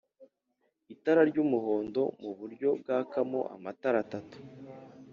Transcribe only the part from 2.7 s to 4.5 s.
bwakamo amatara atatu.